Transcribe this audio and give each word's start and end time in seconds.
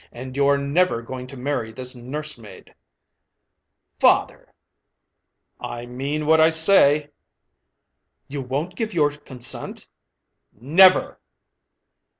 And 0.11 0.35
you're 0.35 0.57
never 0.57 1.03
going 1.03 1.27
to 1.27 1.37
marry 1.37 1.71
this 1.71 1.95
nursemaid." 1.95 2.73
"Father!" 3.99 4.51
"I 5.59 5.85
mean 5.85 6.25
what 6.25 6.41
I 6.41 6.49
say." 6.49 7.11
"You 8.27 8.41
won't 8.41 8.75
give 8.75 8.95
your 8.95 9.11
consent?" 9.11 9.85
"Never!" 10.59 11.19